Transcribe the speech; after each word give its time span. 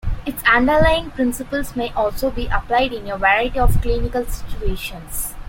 Its 0.25 0.41
underlying 0.51 1.11
principles 1.11 1.75
may 1.75 1.91
also 1.91 2.31
be 2.31 2.47
applied 2.47 2.91
in 2.91 3.07
a 3.07 3.15
variety 3.19 3.59
of 3.59 3.79
clinical 3.83 4.25
situations. 4.25 5.35